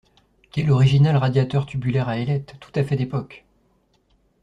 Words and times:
Quel 0.51 0.71
original 0.71 1.15
radiateur 1.17 1.67
tubulaire 1.67 2.09
à 2.09 2.17
ailettes, 2.17 2.55
tout 2.59 2.71
à 2.73 2.83
fait 2.83 2.95
d'époque! 2.95 3.45